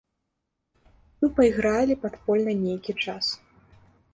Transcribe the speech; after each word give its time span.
Ну 1.19 1.29
пайгралі 1.39 1.99
падпольна 2.07 2.51
нейкі 2.63 2.97
час. 3.05 3.25